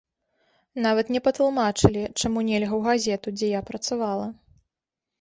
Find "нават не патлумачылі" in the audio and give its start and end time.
0.85-2.03